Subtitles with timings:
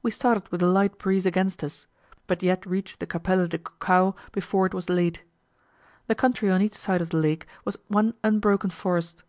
[0.00, 1.88] We started with a light breeze against us,
[2.28, 5.22] but yet reached the Capella de Cucao before it was late.
[6.06, 9.24] The country on each side of the lake was one unbroken forest.